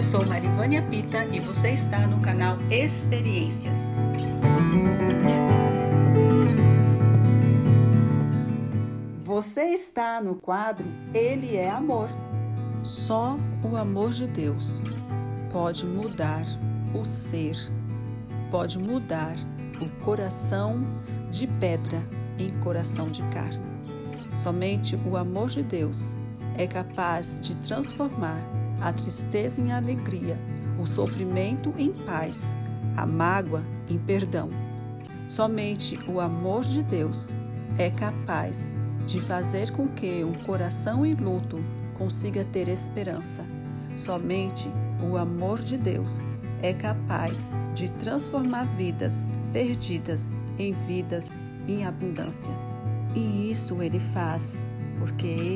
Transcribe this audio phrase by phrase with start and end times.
[0.00, 3.76] Eu sou Marivânia Pita e você está no canal Experiências.
[9.22, 12.08] Você está no quadro Ele é Amor.
[12.82, 14.84] Só o amor de Deus
[15.52, 16.46] pode mudar
[16.94, 17.58] o ser,
[18.50, 19.34] pode mudar
[19.82, 20.82] o coração
[21.30, 22.02] de pedra
[22.38, 23.60] em coração de carne.
[24.34, 26.16] Somente o amor de Deus
[26.56, 28.40] é capaz de transformar
[28.80, 30.38] a tristeza em alegria,
[30.78, 32.56] o sofrimento em paz,
[32.96, 34.48] a mágoa em perdão.
[35.28, 37.34] Somente o amor de Deus
[37.78, 38.74] é capaz
[39.06, 41.62] de fazer com que um coração em luto
[41.94, 43.44] consiga ter esperança.
[43.96, 44.70] Somente
[45.02, 46.26] o amor de Deus
[46.62, 52.52] é capaz de transformar vidas perdidas em vidas em abundância.
[53.14, 54.66] E isso ele faz
[54.98, 55.49] porque.